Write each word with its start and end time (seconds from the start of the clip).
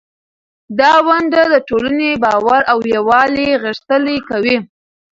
دا 0.79 0.93
ونډه 1.07 1.43
د 1.53 1.55
ټولنې 1.67 2.11
باور 2.23 2.61
او 2.71 2.77
یووالی 2.95 3.49
غښتلی 3.63 4.17
کوي. 4.29 4.57